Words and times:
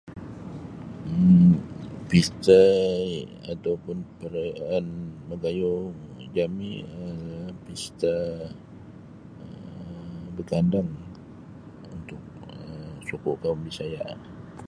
um 1.11 1.51
Pesta 2.09 2.59
yang 3.19 3.29
ataupun 3.53 3.97
perayaan 4.21 4.85
magayu 5.29 5.73
jami 6.35 6.73
um 6.99 7.47
pesta 7.65 8.15
um 9.41 10.21
bagandang 10.37 10.89
untuk 11.97 12.21
um 12.53 12.93
suku 13.07 13.29
kaum 13.41 13.59
Bisaya 13.65 13.99
lah. 14.09 14.19